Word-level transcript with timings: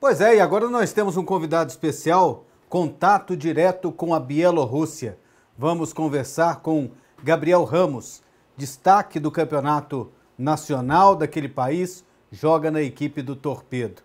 Pois 0.00 0.20
é, 0.20 0.36
e 0.36 0.40
agora 0.40 0.70
nós 0.70 0.92
temos 0.92 1.16
um 1.16 1.24
convidado 1.24 1.70
especial, 1.70 2.44
contato 2.68 3.36
direto 3.36 3.90
com 3.90 4.14
a 4.14 4.20
Bielorrússia. 4.20 5.18
Vamos 5.56 5.92
conversar 5.92 6.60
com 6.60 6.92
Gabriel 7.20 7.64
Ramos, 7.64 8.22
destaque 8.56 9.18
do 9.18 9.28
campeonato 9.28 10.12
nacional 10.38 11.16
daquele 11.16 11.48
país, 11.48 12.04
joga 12.30 12.70
na 12.70 12.80
equipe 12.80 13.22
do 13.22 13.34
Torpedo. 13.34 14.00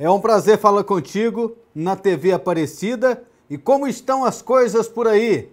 É 0.00 0.10
um 0.10 0.20
prazer 0.20 0.58
falar 0.58 0.82
contigo 0.82 1.56
na 1.72 1.94
TV 1.94 2.32
Aparecida. 2.32 3.22
E 3.48 3.56
como 3.56 3.86
estão 3.86 4.24
as 4.24 4.42
coisas 4.42 4.88
por 4.88 5.06
aí? 5.06 5.52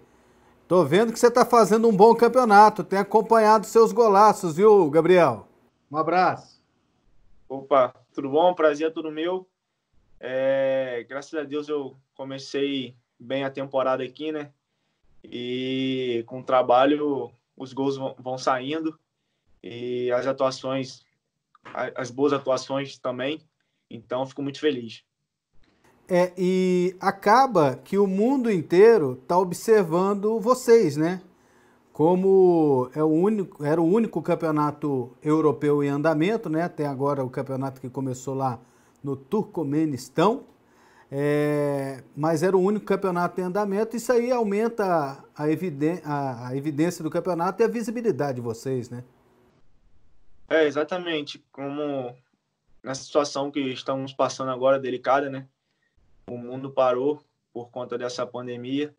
Tô 0.68 0.84
vendo 0.86 1.14
que 1.14 1.20
você 1.20 1.28
está 1.28 1.46
fazendo 1.46 1.88
um 1.88 1.96
bom 1.96 2.16
campeonato, 2.16 2.84
tem 2.84 2.98
acompanhado 2.98 3.68
seus 3.68 3.92
golaços, 3.92 4.56
viu, 4.56 4.90
Gabriel? 4.90 5.48
Um 5.92 5.98
abraço. 5.98 6.60
Opa, 7.48 7.94
tudo 8.12 8.28
bom? 8.28 8.56
Prazer 8.56 8.88
é 8.88 8.92
tudo 8.92 9.12
meu. 9.12 9.48
É, 10.20 11.06
graças 11.08 11.34
a 11.34 11.44
Deus 11.44 11.68
eu 11.70 11.96
comecei 12.16 12.96
bem 13.20 13.44
a 13.44 13.52
temporada 13.52 14.04
aqui, 14.04 14.32
né? 14.32 14.52
E 15.24 16.24
com 16.28 16.40
o 16.40 16.44
trabalho 16.44 17.32
os 17.56 17.74
gols 17.74 17.98
vão 18.18 18.38
saindo 18.38 18.98
e 19.64 20.12
as 20.12 20.28
atuações, 20.28 21.04
as 21.96 22.12
boas 22.12 22.34
atuações 22.34 22.98
também. 22.98 23.42
Então 23.90 24.26
fico 24.26 24.42
muito 24.42 24.60
feliz. 24.60 25.04
É, 26.10 26.32
e 26.38 26.96
acaba 27.02 27.76
que 27.76 27.98
o 27.98 28.08
mundo 28.08 28.50
inteiro 28.50 29.20
está 29.22 29.38
observando 29.38 30.40
vocês, 30.40 30.96
né? 30.96 31.22
Como 31.92 32.90
é 32.96 33.04
o 33.04 33.08
único, 33.08 33.64
era 33.64 33.82
o 33.82 33.86
único 33.86 34.22
campeonato 34.22 35.18
europeu 35.22 35.84
em 35.84 35.90
andamento, 35.90 36.50
né? 36.50 36.62
Até 36.62 36.86
agora 36.86 37.24
o 37.26 37.30
campeonato 37.30 37.82
que 37.82 37.90
começou 37.90 38.36
lá 38.36 38.60
no 39.08 39.16
Turcomenistão, 39.16 40.46
é, 41.10 42.04
mas 42.14 42.44
era 42.44 42.58
o 42.58 42.62
único 42.62 42.86
campeonato 42.86 43.40
em 43.40 43.46
andamento. 43.46 43.96
Isso 43.96 44.12
aí 44.12 44.30
aumenta 44.30 44.84
a, 44.84 45.24
a, 45.34 46.48
a 46.50 46.56
evidência 46.58 47.02
do 47.02 47.10
campeonato 47.10 47.62
e 47.62 47.66
a 47.66 47.70
visibilidade 47.70 48.36
de 48.36 48.42
vocês, 48.42 48.90
né? 48.90 49.06
É, 50.50 50.66
exatamente. 50.66 51.42
Como 51.54 52.14
nessa 52.84 53.04
situação 53.04 53.50
que 53.50 53.62
estamos 53.62 54.12
passando 54.14 54.52
agora, 54.52 54.78
delicada, 54.78 55.30
né? 55.30 55.48
O 56.30 56.38
mundo 56.38 56.70
parou 56.70 57.24
por 57.54 57.70
conta 57.70 57.98
dessa 57.98 58.28
pandemia. 58.28 58.94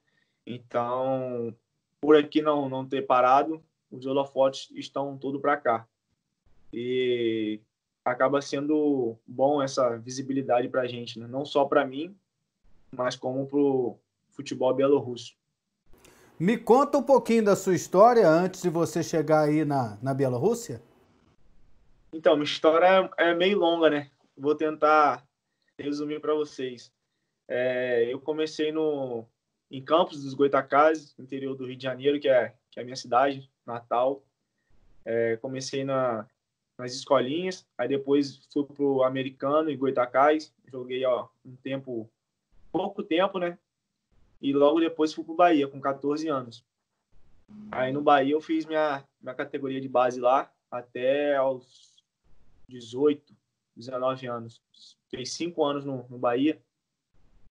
Então, 0.47 1.55
por 2.01 2.17
aqui 2.17 2.41
não, 2.41 2.71
não 2.71 2.89
ter 2.89 3.03
parado, 3.03 3.63
os 3.91 4.07
holofotes 4.07 4.71
estão 4.75 5.19
tudo 5.19 5.39
para 5.39 5.59
cá. 5.59 5.87
E 6.73 7.61
acaba 8.11 8.41
sendo 8.41 9.17
bom 9.27 9.63
essa 9.63 9.97
visibilidade 9.97 10.69
para 10.69 10.83
a 10.83 10.87
gente, 10.87 11.19
né? 11.19 11.27
não 11.27 11.45
só 11.45 11.65
para 11.65 11.85
mim, 11.85 12.17
mas 12.91 13.17
como 13.17 13.47
para 13.47 13.59
o 13.59 13.99
futebol 14.31 14.75
bielorrusso. 14.75 15.37
Me 16.39 16.57
conta 16.57 16.99
um 16.99 17.03
pouquinho 17.03 17.45
da 17.45 17.57
sua 17.57 17.75
história 17.75 18.29
antes 18.29 18.63
de 18.63 18.71
você 18.71 19.03
chegar 19.03 19.43
aí 19.49 19.65
na, 19.65 19.99
na 20.01 20.15
Bielorrússia. 20.15 20.81
Então, 22.13 22.35
minha 22.35 22.45
história 22.45 23.11
é, 23.19 23.31
é 23.31 23.35
meio 23.35 23.59
longa, 23.59 23.91
né? 23.91 24.09
Vou 24.37 24.55
tentar 24.55 25.27
resumir 25.77 26.21
para 26.21 26.35
vocês. 26.35 26.93
É, 27.49 28.07
eu 28.09 28.21
comecei 28.21 28.71
no, 28.71 29.27
em 29.69 29.83
Campos 29.83 30.23
dos 30.23 30.33
Goitacazes, 30.33 31.13
interior 31.19 31.57
do 31.57 31.67
Rio 31.67 31.77
de 31.77 31.83
Janeiro, 31.83 32.21
que 32.21 32.29
é, 32.29 32.55
que 32.71 32.79
é 32.79 32.83
a 32.83 32.85
minha 32.85 32.97
cidade, 32.97 33.51
Natal. 33.67 34.23
É, 35.05 35.37
comecei 35.39 35.85
na, 35.85 36.25
nas 36.79 36.95
escolinhas, 36.95 37.67
aí 37.77 37.89
depois 37.89 38.47
fui 38.53 38.65
pro 38.65 39.03
americano 39.03 39.69
e 39.69 39.77
Goitacás, 39.77 40.55
joguei 40.71 41.05
ó, 41.05 41.29
um 41.45 41.57
tempo, 41.57 42.09
pouco 42.71 43.03
tempo, 43.03 43.39
né? 43.41 43.59
E 44.41 44.53
logo 44.53 44.79
depois 44.79 45.13
fui 45.13 45.25
pro 45.25 45.35
Bahia, 45.35 45.67
com 45.67 45.81
14 45.81 46.29
anos. 46.29 46.65
Aí 47.73 47.93
no 47.93 48.01
Bahia 48.01 48.35
eu 48.35 48.41
fiz 48.41 48.65
minha, 48.65 49.05
minha 49.21 49.35
categoria 49.35 49.81
de 49.81 49.89
base 49.89 50.21
lá, 50.21 50.53
até 50.71 51.35
aos 51.35 52.05
18, 52.69 53.35
19 53.75 54.27
anos. 54.29 54.63
Fiz 55.11 55.33
cinco 55.33 55.65
anos 55.65 55.85
no, 55.85 56.07
no 56.09 56.19
Bahia. 56.19 56.63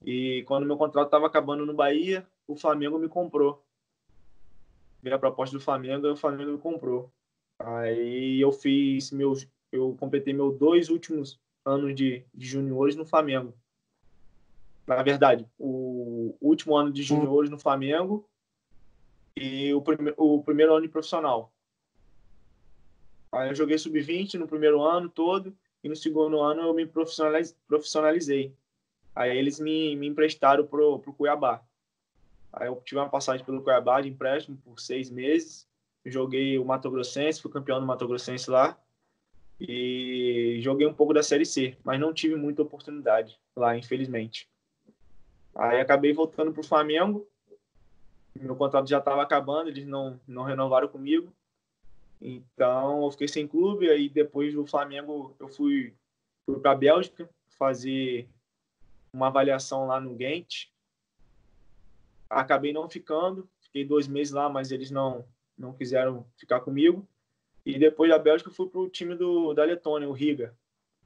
E 0.05 0.43
quando 0.47 0.65
meu 0.65 0.77
contrato 0.77 1.07
estava 1.07 1.27
acabando 1.27 1.65
no 1.65 1.73
Bahia, 1.73 2.25
o 2.47 2.55
Flamengo 2.55 2.97
me 2.97 3.09
comprou. 3.09 3.65
Veio 5.01 5.15
a 5.15 5.19
proposta 5.19 5.57
do 5.57 5.63
Flamengo 5.63 6.07
e 6.07 6.11
o 6.11 6.15
Flamengo 6.15 6.51
me 6.51 6.57
comprou. 6.57 7.11
Aí 7.59 8.39
eu 8.39 8.51
fiz 8.51 9.11
meus, 9.11 9.47
eu 9.71 9.95
completei 9.99 10.33
meus 10.33 10.57
dois 10.57 10.89
últimos 10.89 11.39
anos 11.65 11.95
de, 11.95 12.23
de 12.33 12.45
juniores 12.45 12.95
no 12.95 13.05
Flamengo. 13.05 13.53
Na 14.85 15.03
verdade, 15.03 15.45
o 15.59 16.35
último 16.39 16.75
ano 16.75 16.91
de 16.91 17.03
juniores 17.03 17.49
no 17.49 17.59
Flamengo 17.59 18.29
e 19.35 19.73
o, 19.73 19.81
prime, 19.81 20.13
o 20.15 20.41
primeiro 20.43 20.73
ano 20.73 20.83
de 20.83 20.87
profissional. 20.87 21.51
Aí 23.31 23.49
eu 23.49 23.55
joguei 23.55 23.77
sub-20 23.77 24.35
no 24.35 24.47
primeiro 24.47 24.81
ano 24.81 25.09
todo 25.09 25.53
e 25.83 25.89
no 25.89 25.95
segundo 25.95 26.39
ano 26.39 26.61
eu 26.61 26.73
me 26.73 26.85
profissionalizei. 26.85 28.55
Aí 29.13 29.37
eles 29.37 29.59
me, 29.59 29.95
me 29.95 30.07
emprestaram 30.07 30.65
pro, 30.65 30.99
pro 30.99 31.13
Cuiabá. 31.13 31.61
Aí 32.53 32.67
eu 32.67 32.81
tive 32.85 33.01
uma 33.01 33.09
passagem 33.09 33.45
pelo 33.45 33.61
Cuiabá 33.61 33.99
de 33.99 34.07
empréstimo 34.07 34.57
por 34.63 34.79
seis 34.79 35.09
meses 35.09 35.66
joguei 36.09 36.57
o 36.57 36.65
Mato 36.65 36.89
Grossense, 36.89 37.41
fui 37.41 37.51
campeão 37.51 37.79
do 37.79 37.85
Mato 37.85 38.07
Grossense 38.07 38.49
lá. 38.49 38.77
E 39.59 40.59
joguei 40.61 40.85
um 40.85 40.93
pouco 40.93 41.13
da 41.13 41.23
Série 41.23 41.45
C, 41.45 41.75
mas 41.83 41.99
não 41.99 42.13
tive 42.13 42.35
muita 42.35 42.61
oportunidade 42.61 43.39
lá, 43.55 43.75
infelizmente. 43.75 44.47
Aí 45.55 45.81
acabei 45.81 46.13
voltando 46.13 46.51
para 46.51 46.61
o 46.61 46.63
Flamengo, 46.63 47.27
meu 48.35 48.55
contrato 48.55 48.87
já 48.87 48.99
estava 48.99 49.23
acabando, 49.23 49.69
eles 49.69 49.87
não, 49.87 50.19
não 50.27 50.43
renovaram 50.43 50.87
comigo, 50.87 51.33
então 52.21 53.03
eu 53.03 53.11
fiquei 53.11 53.27
sem 53.27 53.47
clube, 53.47 53.89
aí 53.89 54.09
depois 54.09 54.53
do 54.53 54.65
Flamengo 54.65 55.35
eu 55.39 55.47
fui, 55.47 55.95
fui 56.45 56.59
para 56.59 56.71
a 56.71 56.75
Bélgica 56.75 57.27
fazer 57.57 58.29
uma 59.11 59.27
avaliação 59.27 59.87
lá 59.87 59.99
no 59.99 60.13
Ghent, 60.13 60.67
acabei 62.29 62.71
não 62.71 62.87
ficando, 62.87 63.49
fiquei 63.61 63.83
dois 63.83 64.07
meses 64.07 64.33
lá, 64.33 64.47
mas 64.47 64.71
eles 64.71 64.91
não 64.91 65.25
não 65.57 65.73
quiseram 65.73 66.25
ficar 66.37 66.59
comigo. 66.59 67.07
E 67.65 67.77
depois 67.77 68.09
da 68.09 68.19
Bélgica, 68.19 68.49
fui 68.49 68.69
para 68.69 68.79
o 68.79 68.89
time 68.89 69.15
do, 69.15 69.53
da 69.53 69.63
Letônia, 69.63 70.07
o 70.07 70.13
Riga. 70.13 70.55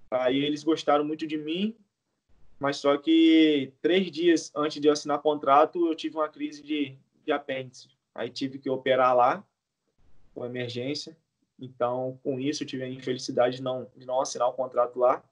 Aí 0.09 0.43
eles 0.43 0.63
gostaram 0.63 1.03
muito 1.05 1.25
de 1.25 1.37
mim, 1.37 1.75
mas 2.59 2.77
só 2.77 2.97
que 2.97 3.73
três 3.81 4.11
dias 4.11 4.51
antes 4.55 4.79
de 4.81 4.87
eu 4.87 4.93
assinar 4.93 5.21
contrato, 5.21 5.87
eu 5.87 5.95
tive 5.95 6.17
uma 6.17 6.29
crise 6.29 6.61
de, 6.61 6.97
de 7.25 7.31
apêndice. 7.31 7.89
Aí 8.13 8.29
tive 8.29 8.59
que 8.59 8.69
operar 8.69 9.15
lá, 9.15 9.43
com 10.33 10.45
emergência. 10.45 11.17
Então, 11.57 12.19
com 12.23 12.39
isso, 12.39 12.63
eu 12.63 12.67
tive 12.67 12.83
a 12.83 12.89
infelicidade 12.89 13.57
de 13.57 13.61
não, 13.61 13.87
de 13.95 14.05
não 14.05 14.19
assinar 14.19 14.47
o 14.47 14.53
contrato 14.53 14.99
lá, 14.99 15.23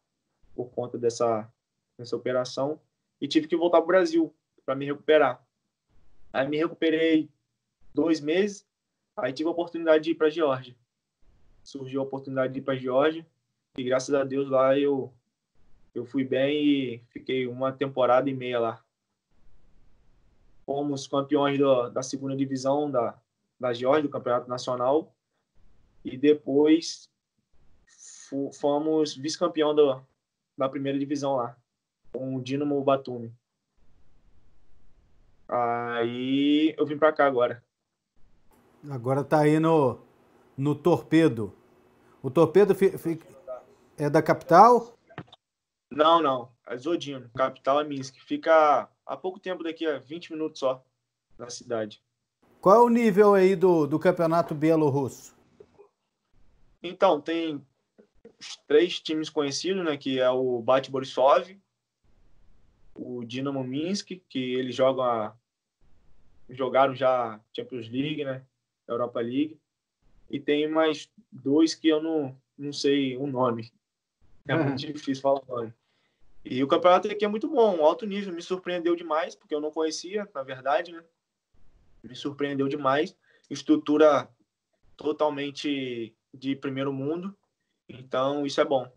por 0.55 0.69
conta 0.69 0.97
dessa, 0.97 1.51
dessa 1.97 2.15
operação. 2.15 2.79
E 3.19 3.27
tive 3.27 3.47
que 3.47 3.57
voltar 3.57 3.77
para 3.77 3.85
o 3.85 3.87
Brasil 3.87 4.33
para 4.65 4.75
me 4.75 4.85
recuperar. 4.85 5.43
Aí 6.31 6.47
me 6.47 6.57
recuperei 6.57 7.29
dois 7.93 8.21
meses, 8.21 8.65
Aí 9.17 9.33
tive 9.33 9.49
a 9.49 9.51
oportunidade 9.51 10.03
de 10.03 10.11
ir 10.11 10.15
para 10.15 10.27
a 10.27 10.31
Geórgia. 10.31 10.75
Surgiu 11.63 12.01
a 12.01 12.03
oportunidade 12.03 12.53
de 12.53 12.59
ir 12.59 12.61
para 12.63 12.73
a 12.73 12.77
Geórgia 12.77 13.25
e 13.77 13.83
graças 13.83 14.13
a 14.13 14.23
Deus 14.23 14.49
lá 14.49 14.77
eu 14.77 15.13
eu 15.93 16.05
fui 16.05 16.23
bem 16.23 16.63
e 16.63 16.99
fiquei 17.09 17.47
uma 17.47 17.71
temporada 17.71 18.29
e 18.29 18.33
meia 18.33 18.59
lá. 18.59 18.83
Fomos 20.65 21.07
campeões 21.07 21.57
do, 21.57 21.89
da 21.89 22.03
segunda 22.03 22.35
divisão 22.35 22.89
da, 22.89 23.19
da 23.59 23.73
Geórgia, 23.73 24.03
do 24.03 24.09
Campeonato 24.09 24.47
Nacional. 24.47 25.13
E 26.05 26.15
depois 26.15 27.09
fomos 28.53 29.15
vice-campeão 29.15 29.75
da 30.57 30.69
primeira 30.69 30.97
divisão 30.97 31.35
lá, 31.35 31.57
com 32.13 32.35
o 32.35 32.41
Dinamo 32.41 32.81
Batumi. 32.83 33.33
Aí 35.47 36.75
eu 36.77 36.85
vim 36.85 36.97
para 36.97 37.11
cá 37.11 37.25
agora. 37.25 37.63
Agora 38.87 39.21
está 39.21 39.39
aí 39.39 39.59
no, 39.59 39.99
no 40.55 40.75
Torpedo. 40.75 41.53
O 42.21 42.29
Torpedo 42.29 42.75
fi, 42.75 42.97
fi, 42.97 43.19
é 43.97 44.09
da 44.09 44.21
capital? 44.21 44.97
Não, 45.89 46.21
não. 46.21 46.51
É 46.67 46.77
Zodino. 46.77 47.29
Capital 47.35 47.81
é 47.81 47.83
Minsk. 47.83 48.15
Fica 48.25 48.87
há 49.05 49.17
pouco 49.17 49.39
tempo 49.39 49.63
daqui, 49.63 49.85
a 49.85 49.97
20 49.97 50.31
minutos 50.31 50.59
só, 50.59 50.83
na 51.37 51.49
cidade. 51.49 52.01
Qual 52.61 52.75
é 52.75 52.81
o 52.81 52.89
nível 52.89 53.33
aí 53.33 53.55
do, 53.55 53.87
do 53.87 53.99
campeonato 53.99 54.53
bielorrusso? 54.53 55.35
Então, 56.81 57.19
tem 57.19 57.65
três 58.67 58.99
times 58.99 59.29
conhecidos, 59.29 59.83
né? 59.83 59.97
Que 59.97 60.19
é 60.19 60.29
o 60.29 60.61
Bat 60.61 60.89
Borisov, 60.89 61.57
o 62.95 63.23
Dinamo 63.25 63.63
Minsk, 63.63 64.11
que 64.29 64.53
eles 64.53 64.75
jogam 64.75 65.03
a, 65.03 65.35
jogaram 66.49 66.95
já 66.95 67.39
Champions 67.55 67.89
League, 67.89 68.23
né? 68.23 68.43
Europa 68.89 69.19
League. 69.21 69.59
E 70.29 70.39
tem 70.39 70.67
mais 70.67 71.09
dois 71.31 71.73
que 71.73 71.87
eu 71.87 72.01
não, 72.01 72.35
não 72.57 72.73
sei 72.73 73.17
o 73.17 73.25
nome. 73.25 73.71
É 74.47 74.55
muito 74.55 74.79
difícil 74.79 75.21
falar 75.21 75.41
o 75.41 75.55
nome. 75.55 75.73
E 76.43 76.63
o 76.63 76.67
campeonato 76.67 77.07
aqui 77.07 77.25
é 77.25 77.27
muito 77.27 77.47
bom, 77.47 77.83
alto 77.83 78.05
nível, 78.05 78.33
me 78.33 78.41
surpreendeu 78.41 78.95
demais, 78.95 79.35
porque 79.35 79.53
eu 79.53 79.59
não 79.59 79.71
conhecia, 79.71 80.27
na 80.33 80.41
verdade, 80.41 80.91
né? 80.91 81.03
Me 82.03 82.15
surpreendeu 82.15 82.67
demais. 82.67 83.15
Estrutura 83.49 84.29
totalmente 84.95 86.15
de 86.33 86.55
primeiro 86.55 86.93
mundo, 86.93 87.35
então 87.87 88.45
isso 88.45 88.61
é 88.61 88.65
bom. 88.65 88.91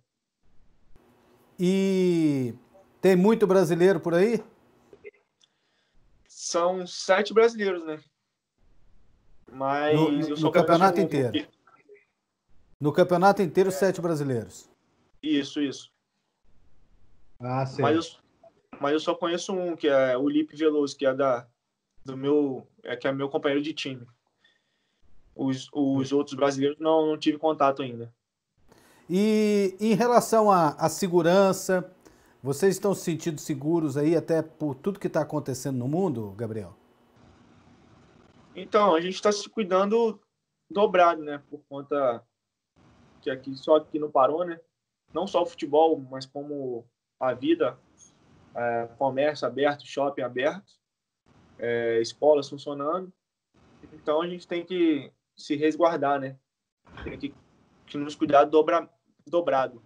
E 1.59 2.55
tem 3.01 3.17
muito 3.17 3.47
brasileiro 3.47 4.01
por 4.01 4.15
aí? 4.15 4.43
São 6.27 6.87
sete 6.87 7.33
brasileiros, 7.33 7.85
né? 7.85 8.01
Mas 9.53 9.95
no, 10.29 10.37
no 10.37 10.51
campeonato 10.51 11.01
um... 11.01 11.05
inteiro. 11.05 11.47
No 12.81 12.93
campeonato 12.93 13.43
inteiro, 13.43 13.69
é. 13.69 13.73
sete 13.73 14.01
brasileiros. 14.01 14.69
Isso, 15.23 15.61
isso. 15.61 15.93
Ah, 17.39 17.65
sim. 17.67 17.83
Mas 17.83 17.97
eu, 17.97 18.03
mas 18.81 18.93
eu 18.93 19.01
só 19.01 19.15
conheço 19.15 19.53
um, 19.53 19.77
que 19.77 19.89
é 19.89 20.17
o 20.17 20.29
Lipe 20.29 20.57
Veloso, 20.57 20.97
que 20.97 21.07
é 21.07 21.15
da 21.15 21.47
do 22.05 22.17
meu, 22.17 22.67
é 22.83 22.97
que 22.97 23.07
é 23.07 23.13
meu 23.13 23.29
companheiro 23.29 23.63
de 23.63 23.73
time. 23.73 24.07
Os, 25.35 25.69
os 25.73 26.13
outros 26.13 26.35
brasileiros 26.35 26.79
não, 26.81 27.07
não 27.07 27.17
tive 27.17 27.39
contato 27.39 27.83
ainda. 27.83 28.13
E 29.09 29.77
em 29.81 29.95
relação 29.95 30.51
à, 30.51 30.71
à 30.71 30.89
segurança, 30.89 31.89
vocês 32.43 32.75
estão 32.75 32.95
se 32.95 33.03
sentindo 33.03 33.41
seguros 33.41 33.97
aí 33.97 34.17
até 34.17 34.43
por 34.43 34.75
tudo 34.75 34.99
que 34.99 35.07
está 35.07 35.21
acontecendo 35.21 35.77
no 35.77 35.87
mundo, 35.87 36.35
Gabriel? 36.37 36.77
Então, 38.55 38.95
a 38.95 39.01
gente 39.01 39.15
está 39.15 39.33
se 39.33 39.49
cuidando 39.49 40.21
dobrado, 40.71 41.23
né? 41.23 41.43
Por 41.49 41.63
conta 41.69 42.25
que 43.21 43.31
aqui 43.31 43.55
só 43.57 43.77
aqui 43.77 43.99
não 43.99 44.11
parou, 44.11 44.45
né? 44.45 44.61
Não 45.13 45.27
só 45.27 45.43
o 45.43 45.47
futebol, 45.47 45.99
mas 46.11 46.27
como 46.27 46.87
a 47.21 47.33
vida, 47.33 47.79
é, 48.55 48.89
comércio 48.99 49.47
aberto, 49.47 49.87
shopping 49.87 50.23
aberto, 50.23 50.73
é, 51.59 52.01
escolas 52.01 52.49
funcionando. 52.49 53.13
Então 53.93 54.21
a 54.21 54.29
gente 54.29 54.47
tem 54.47 54.65
que 54.65 55.13
se 55.37 55.57
resguardar, 55.57 56.21
né? 56.21 56.39
Tem 57.05 57.19
que, 57.19 57.35
que 57.87 57.97
nos 57.97 58.15
cuidar 58.15 58.45
dobra, 58.45 58.89
dobrado. 59.27 59.83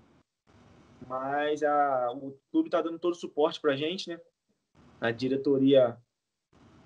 Mas 1.07 1.63
a, 1.63 2.11
o 2.13 2.37
clube 2.51 2.69
está 2.69 2.81
dando 2.81 2.99
todo 2.99 3.13
o 3.13 3.17
suporte 3.17 3.61
para 3.61 3.75
a 3.75 3.77
gente, 3.77 4.09
né? 4.09 4.21
A 5.01 5.11
diretoria 5.11 5.97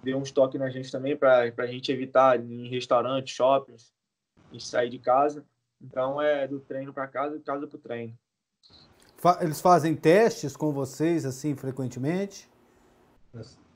deu 0.02 0.18
um 0.18 0.22
estoque 0.22 0.58
na 0.58 0.70
gente 0.70 0.90
também 0.90 1.16
para 1.16 1.52
a 1.56 1.66
gente 1.66 1.92
evitar 1.92 2.40
em 2.40 2.68
restaurantes, 2.68 3.34
shoppings, 3.34 3.92
e 4.52 4.60
sair 4.60 4.90
de 4.90 4.98
casa. 4.98 5.44
Então 5.80 6.20
é 6.20 6.46
do 6.46 6.60
treino 6.60 6.92
para 6.92 7.06
casa, 7.06 7.38
de 7.38 7.44
casa 7.44 7.66
para 7.66 7.76
o 7.76 7.80
treino. 7.80 8.18
Eles 9.40 9.60
fazem 9.60 9.94
testes 9.94 10.56
com 10.56 10.72
vocês 10.72 11.24
assim 11.26 11.54
frequentemente? 11.54 12.48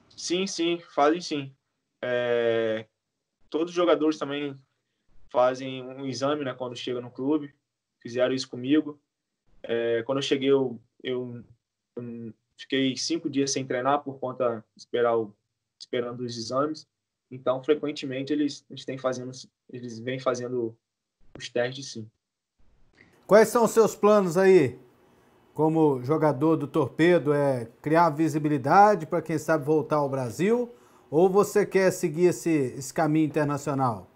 Sim, 0.09 0.47
sim, 0.47 0.79
fazem 0.95 1.21
sim. 1.21 1.55
É... 2.03 2.87
Todos 3.51 3.71
os 3.71 3.77
jogadores 3.77 4.19
também 4.19 4.59
fazem 5.31 5.83
um 5.83 6.07
exame 6.07 6.45
né, 6.45 6.55
quando 6.55 6.77
chegam 6.77 7.03
no 7.03 7.11
clube. 7.11 7.55
Fizeram 8.01 8.35
isso 8.35 8.49
comigo. 8.49 9.01
É... 9.63 10.03
Quando 10.05 10.19
eu 10.19 10.23
cheguei, 10.23 10.51
eu, 10.51 10.81
eu, 11.03 11.45
eu, 11.97 12.33
fiquei 12.57 12.97
cinco 12.97 13.29
dias 13.29 13.53
sem 13.53 13.67
treinar 13.67 14.03
por 14.03 14.19
conta 14.19 14.65
de 14.75 14.83
esperar 14.83 15.17
o... 15.17 15.35
esperando 15.79 16.21
os 16.21 16.37
exames. 16.37 16.87
Então, 17.31 17.63
frequentemente 17.63 18.33
eles, 18.33 18.65
eles 18.71 18.85
têm 18.85 18.99
fazendo, 18.99 19.31
eles 19.71 19.99
vêm 19.99 20.19
fazendo 20.19 20.77
os 21.37 21.49
testes, 21.49 21.93
sim. 21.93 22.11
Quais 23.27 23.49
são 23.49 23.65
os 23.65 23.71
seus 23.71 23.97
planos 23.97 24.37
aí 24.37 24.79
como 25.55 26.03
jogador 26.03 26.57
do 26.57 26.67
Torpedo 26.67 27.33
é 27.33 27.67
criar 27.81 28.11
visibilidade 28.11 29.07
para 29.07 29.23
quem 29.23 29.39
sabe 29.39 29.65
voltar 29.65 29.97
ao 29.97 30.09
Brasil? 30.09 30.75
Ou 31.11 31.29
você 31.29 31.65
quer 31.65 31.91
seguir 31.93 32.27
esse, 32.27 32.51
esse 32.51 32.93
caminho 32.93 33.27
internacional? 33.27 34.11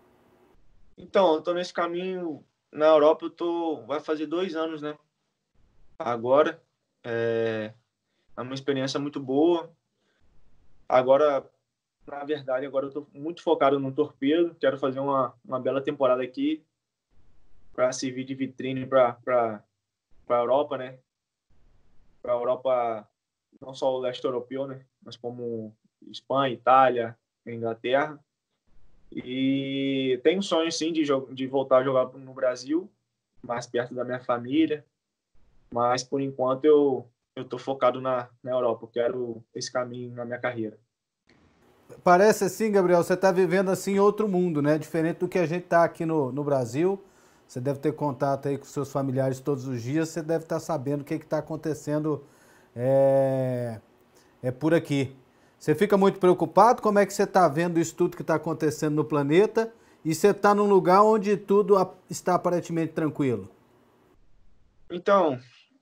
Então, 0.97 1.35
eu 1.35 1.39
estou 1.39 1.55
nesse 1.55 1.73
caminho 1.73 2.45
na 2.73 2.87
Europa. 2.87 3.27
Eu 3.27 3.31
tô 3.31 3.87
vai 3.87 4.01
fazer 4.01 4.27
dois 4.27 4.57
anos, 4.57 4.83
né? 4.83 4.99
Agora 5.99 6.61
é, 7.05 7.73
é 8.37 8.41
uma 8.41 8.55
experiência 8.55 8.99
muito 8.99 9.21
boa. 9.21 9.71
Agora, 10.89 11.49
na 12.07 12.25
verdade, 12.25 12.65
agora 12.65 12.87
eu 12.87 12.89
estou 12.89 13.07
muito 13.13 13.43
focado 13.43 13.79
no 13.79 13.93
Torpedo. 13.93 14.57
Quero 14.59 14.79
fazer 14.79 15.01
uma, 15.01 15.35
uma 15.45 15.61
bela 15.61 15.83
temporada 15.83 16.23
aqui 16.23 16.65
para 17.73 17.93
servir 17.93 18.25
de 18.25 18.35
vitrine 18.35 18.87
para 18.87 19.19
a 20.29 20.35
Europa, 20.35 20.79
né? 20.79 20.99
para 22.29 22.33
a 22.33 22.37
Europa, 22.37 23.09
não 23.61 23.75
só 23.75 23.95
o 23.95 24.01
leste 24.01 24.25
europeu, 24.25 24.67
né, 24.67 24.85
mas 25.03 25.17
como 25.17 25.75
Espanha, 26.09 26.53
Itália, 26.53 27.17
Inglaterra. 27.47 28.23
E 29.11 30.21
tenho 30.23 30.43
sonho, 30.43 30.71
sim, 30.71 30.93
de, 30.93 31.05
de 31.33 31.47
voltar 31.47 31.79
a 31.79 31.85
jogar 31.85 32.13
no 32.19 32.35
Brasil, 32.35 32.91
mais 33.43 33.67
perto 33.67 33.95
da 33.95 34.05
minha 34.05 34.21
família. 34.21 34.85
Mas, 35.73 36.03
por 36.03 36.21
enquanto, 36.21 36.65
eu 36.67 37.09
estou 37.43 37.59
focado 37.59 38.01
na, 38.01 38.29
na 38.43 38.53
Europa. 38.53 38.85
Eu 38.85 38.89
quero 38.89 39.45
esse 39.55 39.73
caminho 39.73 40.15
na 40.15 40.25
minha 40.25 40.39
carreira. 40.39 40.79
Parece 42.05 42.45
assim, 42.45 42.71
Gabriel, 42.71 43.03
você 43.03 43.15
está 43.15 43.33
vivendo 43.33 43.71
assim 43.71 43.99
outro 43.99 44.29
mundo, 44.29 44.61
né? 44.61 44.79
Diferente 44.79 45.19
do 45.19 45.29
que 45.29 45.39
a 45.39 45.47
gente 45.47 45.65
está 45.65 45.85
aqui 45.85 46.05
no, 46.05 46.31
no 46.31 46.45
Brasil. 46.45 47.03
Você 47.47 47.61
deve 47.61 47.79
ter 47.79 47.93
contato 47.93 48.49
aí 48.49 48.59
com 48.59 48.65
seus 48.67 48.93
familiares 48.93 49.41
todos 49.41 49.67
os 49.67 49.83
dias, 49.83 50.11
você 50.11 50.23
deve 50.23 50.45
estar 50.45 50.61
sabendo 50.61 51.01
o 51.01 51.05
que 51.05 51.15
está 51.15 51.39
acontecendo 51.39 52.23
é, 52.77 53.81
é 54.43 54.51
por 54.51 54.75
aqui. 54.75 55.17
Você 55.59 55.75
fica 55.75 55.97
muito 55.97 56.21
preocupado? 56.21 56.83
Como 56.83 56.99
é 56.99 57.07
que 57.07 57.13
você 57.13 57.25
está 57.25 57.49
vendo 57.49 57.81
isso 57.81 57.95
tudo 57.95 58.17
que 58.17 58.23
está 58.23 58.35
acontecendo 58.35 58.95
no 58.95 59.05
planeta? 59.05 59.73
E 60.05 60.15
você 60.15 60.29
está 60.29 60.55
num 60.55 60.69
lugar 60.69 61.03
onde 61.03 61.37
tudo 61.37 61.75
está 62.09 62.35
aparentemente 62.35 62.93
tranquilo? 62.93 63.49
Então, 64.91 65.39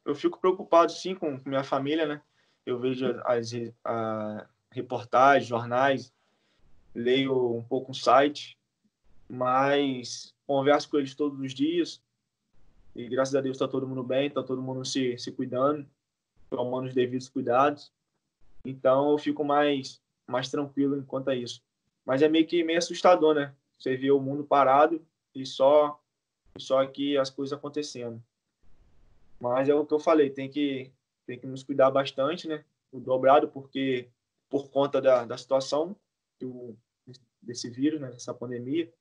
eu 0.06 0.14
fico 0.14 0.40
preocupado 0.40 0.92
sim 0.92 1.14
com 1.14 1.40
minha 1.44 1.64
família, 1.64 2.06
né? 2.06 2.22
Eu 2.64 2.78
vejo 2.78 3.06
as, 3.24 3.52
as 3.84 4.46
reportagens, 4.70 5.48
jornais, 5.48 6.12
leio 6.94 7.56
um 7.56 7.62
pouco 7.62 7.90
o 7.90 7.94
site, 7.94 8.56
mas 9.28 10.32
converso 10.46 10.88
com 10.88 10.98
eles 10.98 11.14
todos 11.14 11.38
os 11.40 11.52
dias 11.52 12.00
e 12.94 13.08
graças 13.08 13.34
a 13.34 13.40
Deus 13.40 13.56
está 13.56 13.68
todo 13.68 13.86
mundo 13.86 14.02
bem, 14.02 14.28
está 14.28 14.42
todo 14.42 14.62
mundo 14.62 14.84
se, 14.84 15.18
se 15.18 15.30
cuidando, 15.30 15.86
tomando 16.48 16.86
os 16.86 16.94
devidos 16.94 17.28
cuidados. 17.28 17.92
Então 18.64 19.10
eu 19.10 19.18
fico 19.18 19.44
mais 19.44 20.00
mais 20.26 20.48
tranquilo 20.50 20.96
enquanto 20.96 21.28
a 21.28 21.34
isso. 21.34 21.62
Mas 22.04 22.22
é 22.22 22.28
meio 22.28 22.46
que 22.46 22.64
meio 22.64 22.78
assustador, 22.78 23.34
né? 23.34 23.54
Você 23.78 23.96
vê 23.96 24.10
o 24.10 24.20
mundo 24.20 24.44
parado 24.44 25.04
e 25.34 25.44
só 25.44 26.00
só 26.58 26.80
aqui 26.80 27.18
as 27.18 27.28
coisas 27.28 27.56
acontecendo. 27.56 28.22
Mas 29.40 29.68
é 29.68 29.74
o 29.74 29.84
que 29.84 29.94
eu 29.94 30.00
falei, 30.00 30.30
tem 30.30 30.48
que 30.48 30.92
tem 31.26 31.38
que 31.38 31.46
nos 31.46 31.64
cuidar 31.64 31.90
bastante, 31.90 32.46
né? 32.46 32.64
O 32.92 33.00
dobrado 33.00 33.48
porque 33.48 34.08
por 34.48 34.70
conta 34.70 35.00
da, 35.00 35.24
da 35.24 35.36
situação 35.36 35.96
do, 36.38 36.76
desse 37.42 37.68
vírus, 37.70 38.00
né? 38.00 38.10
dessa 38.10 38.32
pandemia, 38.32 38.92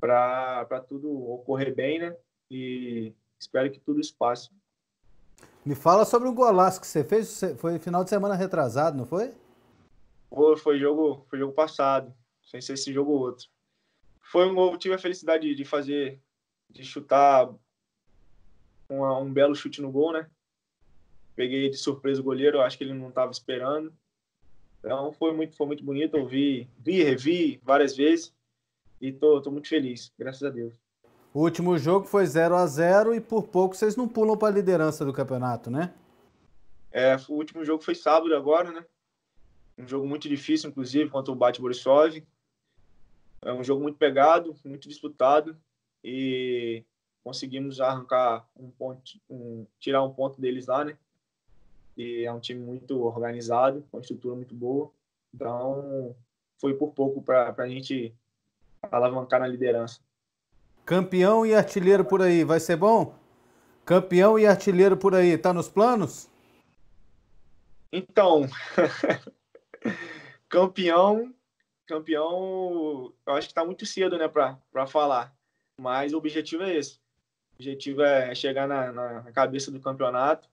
para 0.00 0.84
tudo 0.88 1.10
ocorrer 1.30 1.74
bem, 1.74 1.98
né? 1.98 2.16
E 2.50 3.12
espero 3.38 3.70
que 3.70 3.80
tudo 3.80 4.00
isso 4.00 4.14
passe. 4.18 4.50
Me 5.64 5.74
fala 5.74 6.04
sobre 6.04 6.28
o 6.28 6.34
golaço 6.34 6.80
que 6.80 6.86
você 6.86 7.02
fez. 7.02 7.40
Foi 7.58 7.78
final 7.78 8.04
de 8.04 8.10
semana 8.10 8.34
retrasado, 8.34 8.96
não 8.98 9.06
foi? 9.06 9.32
Foi, 10.28 10.56
foi 10.56 10.78
jogo, 10.78 11.24
foi 11.28 11.38
jogo 11.38 11.52
passado. 11.52 12.14
Sem 12.42 12.60
ser 12.60 12.74
esse 12.74 12.92
jogo 12.92 13.12
ou 13.12 13.20
outro. 13.20 13.48
Foi 14.20 14.46
um 14.46 14.54
gol. 14.54 14.76
Tive 14.76 14.94
a 14.94 14.98
felicidade 14.98 15.54
de 15.54 15.64
fazer, 15.64 16.20
de 16.68 16.84
chutar 16.84 17.50
uma, 18.88 19.18
um 19.18 19.32
belo 19.32 19.54
chute 19.54 19.80
no 19.80 19.90
gol, 19.90 20.12
né? 20.12 20.28
Peguei 21.34 21.68
de 21.68 21.76
surpresa 21.76 22.20
o 22.20 22.24
goleiro. 22.24 22.60
Acho 22.60 22.78
que 22.78 22.84
ele 22.84 22.94
não 22.94 23.08
estava 23.08 23.30
esperando. 23.30 23.92
Então 24.78 25.12
foi 25.12 25.32
muito, 25.32 25.56
foi 25.56 25.66
muito 25.66 25.84
bonito. 25.84 26.16
Eu 26.16 26.26
vi, 26.26 26.68
vi, 26.78 27.02
revi 27.02 27.60
várias 27.62 27.96
vezes. 27.96 28.32
E 29.00 29.12
tô, 29.12 29.40
tô 29.40 29.50
muito 29.50 29.68
feliz, 29.68 30.12
graças 30.18 30.42
a 30.42 30.50
Deus. 30.50 30.80
O 31.32 31.40
último 31.40 31.76
jogo 31.76 32.06
foi 32.06 32.24
0 32.24 32.54
a 32.54 32.66
0 32.66 33.14
e 33.14 33.20
por 33.20 33.48
pouco 33.48 33.74
vocês 33.74 33.96
não 33.96 34.06
pulam 34.06 34.36
para 34.36 34.48
a 34.48 34.56
liderança 34.56 35.04
do 35.04 35.12
campeonato, 35.12 35.68
né? 35.68 35.92
É, 36.92 37.16
o 37.28 37.32
último 37.32 37.64
jogo 37.64 37.82
foi 37.82 37.96
sábado 37.96 38.34
agora, 38.36 38.70
né? 38.70 38.84
Um 39.76 39.86
jogo 39.88 40.06
muito 40.06 40.28
difícil, 40.28 40.70
inclusive, 40.70 41.10
contra 41.10 41.32
o 41.32 41.34
Bate 41.34 41.60
Borisov. 41.60 42.22
É 43.42 43.52
um 43.52 43.64
jogo 43.64 43.82
muito 43.82 43.98
pegado, 43.98 44.54
muito 44.64 44.88
disputado 44.88 45.56
e 46.02 46.84
conseguimos 47.24 47.80
arrancar 47.80 48.46
um 48.54 48.70
ponto, 48.70 49.02
um, 49.30 49.66
tirar 49.80 50.02
um 50.02 50.12
ponto 50.12 50.38
deles 50.38 50.66
lá, 50.66 50.84
né? 50.84 50.96
E 51.96 52.24
é 52.24 52.32
um 52.32 52.38
time 52.38 52.60
muito 52.60 53.02
organizado, 53.02 53.82
com 53.90 53.96
uma 53.96 54.02
estrutura 54.02 54.34
muito 54.36 54.54
boa. 54.54 54.90
Então, 55.32 56.14
foi 56.60 56.74
por 56.74 56.92
pouco 56.92 57.22
para 57.22 57.54
a 57.56 57.68
gente 57.68 58.14
alavancar 58.82 59.40
na 59.40 59.48
liderança. 59.48 60.00
Campeão 60.84 61.46
e 61.46 61.54
artilheiro 61.54 62.04
por 62.04 62.20
aí, 62.20 62.44
vai 62.44 62.60
ser 62.60 62.76
bom? 62.76 63.14
Campeão 63.86 64.38
e 64.38 64.46
artilheiro 64.46 64.96
por 64.96 65.14
aí, 65.14 65.38
tá 65.38 65.52
nos 65.52 65.68
planos? 65.68 66.28
Então, 67.90 68.42
campeão, 70.48 71.32
campeão, 71.86 73.14
eu 73.26 73.34
acho 73.34 73.46
que 73.46 73.52
está 73.52 73.64
muito 73.64 73.86
cedo, 73.86 74.18
né, 74.18 74.28
para 74.28 74.86
falar. 74.86 75.34
Mas 75.80 76.12
o 76.12 76.18
objetivo 76.18 76.64
é 76.64 76.76
esse. 76.76 77.03
O 77.54 77.62
objetivo 77.62 78.02
é 78.02 78.34
chegar 78.34 78.66
na, 78.66 78.92
na 78.92 79.32
cabeça 79.32 79.70
do 79.70 79.80
campeonato 79.80 80.48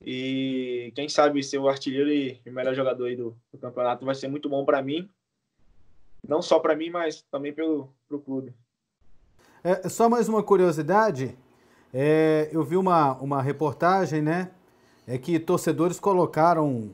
e 0.00 0.92
quem 0.94 1.08
sabe 1.08 1.42
ser 1.42 1.58
o 1.58 1.68
artilheiro 1.68 2.10
e 2.10 2.40
o 2.46 2.52
melhor 2.52 2.74
jogador 2.74 3.14
do, 3.16 3.36
do 3.52 3.58
campeonato 3.58 4.04
vai 4.04 4.14
ser 4.14 4.28
muito 4.28 4.48
bom 4.48 4.64
para 4.64 4.82
mim. 4.82 5.08
Não 6.26 6.42
só 6.42 6.58
para 6.58 6.74
mim, 6.74 6.90
mas 6.90 7.22
também 7.30 7.52
pelo 7.52 7.88
pro 8.08 8.20
clube. 8.20 8.52
É, 9.62 9.88
só 9.88 10.08
mais 10.08 10.28
uma 10.28 10.42
curiosidade. 10.42 11.36
É, 11.94 12.48
eu 12.52 12.62
vi 12.64 12.76
uma, 12.76 13.14
uma 13.14 13.40
reportagem, 13.40 14.20
né? 14.20 14.50
É 15.06 15.16
que 15.16 15.38
torcedores 15.38 16.00
colocaram 16.00 16.90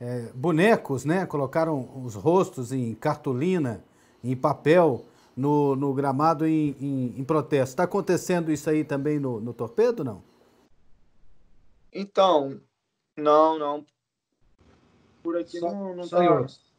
é, 0.00 0.28
bonecos, 0.34 1.04
né? 1.04 1.24
Colocaram 1.24 1.88
os 2.04 2.14
rostos 2.14 2.72
em 2.72 2.94
cartolina, 2.94 3.82
em 4.22 4.36
papel, 4.36 5.04
no, 5.36 5.74
no 5.74 5.92
gramado 5.92 6.46
em, 6.46 6.76
em, 6.80 7.14
em 7.18 7.24
protesto. 7.24 7.72
Está 7.72 7.84
acontecendo 7.84 8.52
isso 8.52 8.68
aí 8.70 8.84
também 8.84 9.18
no, 9.18 9.40
no 9.40 9.52
Torpedo, 9.52 10.04
não? 10.04 10.22
Então, 11.92 12.60
não, 13.16 13.58
não. 13.58 13.86
Por 15.22 15.36
aqui 15.36 15.58
só, 15.58 15.70
não, 15.70 15.96
não 15.96 16.04
só 16.04 16.18
tá... 16.18 16.24
em 16.24 16.28
outros. 16.28 16.74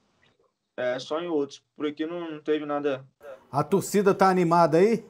É, 0.77 0.99
só 0.99 1.21
em 1.21 1.27
outros. 1.27 1.63
Por 1.75 1.87
aqui 1.87 2.05
não, 2.05 2.31
não 2.31 2.41
teve 2.41 2.65
nada. 2.65 3.05
A 3.51 3.63
torcida 3.63 4.13
tá 4.13 4.29
animada 4.29 4.77
aí? 4.77 5.05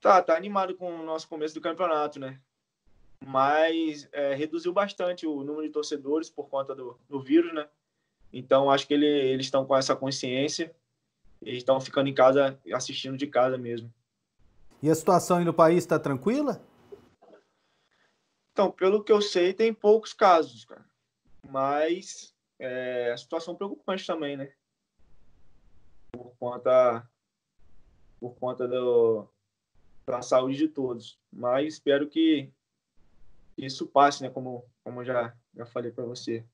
Tá, 0.00 0.20
tá 0.22 0.36
animado 0.36 0.74
com 0.74 0.92
o 0.92 1.04
nosso 1.04 1.28
começo 1.28 1.54
do 1.54 1.60
campeonato, 1.60 2.18
né? 2.18 2.40
Mas 3.24 4.08
é, 4.12 4.34
reduziu 4.34 4.72
bastante 4.72 5.26
o 5.26 5.44
número 5.44 5.66
de 5.66 5.72
torcedores 5.72 6.30
por 6.30 6.48
conta 6.48 6.74
do, 6.74 6.98
do 7.08 7.20
vírus, 7.20 7.52
né? 7.52 7.68
Então 8.32 8.70
acho 8.70 8.86
que 8.86 8.94
ele, 8.94 9.06
eles 9.06 9.46
estão 9.46 9.64
com 9.64 9.76
essa 9.76 9.94
consciência 9.94 10.74
e 11.42 11.56
estão 11.56 11.80
ficando 11.80 12.08
em 12.08 12.14
casa, 12.14 12.58
assistindo 12.72 13.16
de 13.16 13.26
casa 13.26 13.56
mesmo. 13.56 13.92
E 14.82 14.90
a 14.90 14.94
situação 14.94 15.38
aí 15.38 15.44
no 15.44 15.52
país 15.52 15.78
está 15.78 15.98
tranquila? 15.98 16.62
Então, 18.52 18.70
pelo 18.70 19.02
que 19.02 19.12
eu 19.12 19.22
sei, 19.22 19.52
tem 19.52 19.72
poucos 19.72 20.12
casos, 20.12 20.64
cara. 20.64 20.84
Mas 21.48 22.34
é 22.58 23.12
a 23.12 23.16
situação 23.16 23.54
preocupante 23.54 24.06
também, 24.06 24.36
né? 24.36 24.52
Por 26.12 26.34
conta, 26.38 27.08
por 28.18 28.34
conta 28.36 28.66
do, 28.68 29.26
da 30.06 30.20
saúde 30.22 30.56
de 30.56 30.68
todos. 30.68 31.18
Mas 31.32 31.74
espero 31.74 32.08
que 32.08 32.50
isso 33.56 33.86
passe, 33.86 34.22
né? 34.22 34.30
Como, 34.30 34.64
como 34.84 35.04
já, 35.04 35.34
já 35.54 35.64
falei 35.66 35.90
para 35.90 36.04
você. 36.04 36.44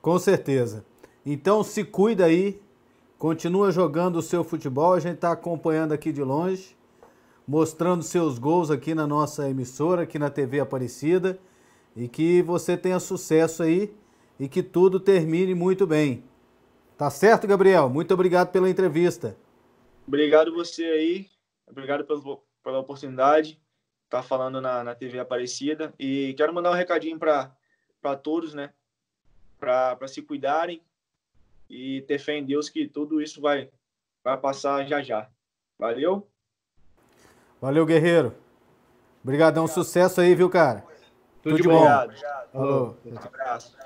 Com 0.00 0.18
certeza. 0.18 0.84
Então 1.24 1.62
se 1.62 1.84
cuida 1.84 2.26
aí, 2.26 2.62
continua 3.24 3.72
jogando 3.72 4.16
o 4.16 4.22
seu 4.22 4.44
futebol, 4.44 4.92
a 4.92 5.00
gente 5.00 5.14
está 5.14 5.32
acompanhando 5.32 5.92
aqui 5.92 6.12
de 6.12 6.22
longe 6.22 6.76
mostrando 7.48 8.02
seus 8.02 8.38
gols 8.38 8.70
aqui 8.70 8.94
na 8.94 9.06
nossa 9.06 9.48
emissora, 9.48 10.02
aqui 10.02 10.18
na 10.18 10.28
TV 10.28 10.60
Aparecida. 10.60 11.38
E 11.96 12.06
que 12.06 12.42
você 12.42 12.76
tenha 12.76 13.00
sucesso 13.00 13.62
aí 13.62 13.96
e 14.38 14.46
que 14.46 14.62
tudo 14.62 15.00
termine 15.00 15.54
muito 15.54 15.86
bem. 15.86 16.22
Tá 16.98 17.08
certo, 17.08 17.46
Gabriel? 17.46 17.88
Muito 17.88 18.12
obrigado 18.12 18.52
pela 18.52 18.68
entrevista. 18.68 19.34
Obrigado 20.06 20.52
você 20.52 20.84
aí. 20.84 21.26
Obrigado 21.66 22.04
pela, 22.04 22.20
pela 22.62 22.78
oportunidade 22.80 23.58
tá 24.10 24.22
falando 24.22 24.60
na, 24.60 24.84
na 24.84 24.94
TV 24.94 25.18
Aparecida. 25.18 25.94
E 25.98 26.34
quero 26.36 26.52
mandar 26.52 26.72
um 26.72 26.74
recadinho 26.74 27.18
para 27.18 28.16
todos, 28.22 28.52
né? 28.52 28.70
Para 29.58 30.06
se 30.08 30.20
cuidarem 30.20 30.82
e 31.68 32.02
ter 32.02 32.18
fé 32.18 32.38
em 32.38 32.44
Deus 32.44 32.68
que 32.68 32.86
tudo 32.88 33.20
isso 33.20 33.40
vai, 33.40 33.70
vai 34.22 34.36
passar 34.38 34.86
já 34.86 35.02
já. 35.02 35.28
Valeu? 35.78 36.28
Valeu, 37.60 37.86
guerreiro. 37.86 38.34
Obrigadão, 39.22 39.66
sucesso 39.66 40.20
aí, 40.20 40.34
viu, 40.34 40.50
cara? 40.50 40.80
Tudo, 41.42 41.56
Tudo 41.56 41.62
de 41.62 41.68
bom. 41.68 41.76
Obrigado. 41.76 42.50
Falou. 42.52 42.96
Um 43.06 43.16
abraço. 43.16 43.76